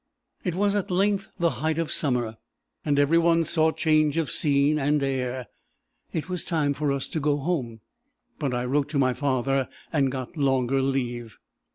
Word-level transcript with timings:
"It 0.43 0.55
was 0.55 0.73
at 0.73 0.89
length 0.89 1.27
the 1.37 1.51
height 1.61 1.77
of 1.77 1.91
summer, 1.91 2.37
and 2.83 2.97
every 2.97 3.19
one 3.19 3.43
sought 3.43 3.77
change 3.77 4.17
of 4.17 4.31
scene 4.31 4.79
and 4.79 5.03
air. 5.03 5.45
It 6.11 6.27
was 6.27 6.43
time 6.43 6.73
for 6.73 6.91
us 6.91 7.07
to 7.09 7.19
go 7.19 7.37
home; 7.37 7.81
but 8.39 8.51
I 8.51 8.65
wrote 8.65 8.89
to 8.89 8.97
my 8.97 9.13
father, 9.13 9.69
and 9.93 10.11
got 10.11 10.35
longer 10.35 10.81
leave." 10.81 11.37